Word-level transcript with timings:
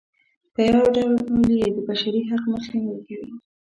په 0.53 0.59
یوه 0.69 0.85
ډول 0.95 1.45
یې 1.59 1.67
د 1.75 1.77
بشري 1.87 2.21
حق 2.29 2.43
مخنیوی 2.53 3.01
کوي. 3.07 3.31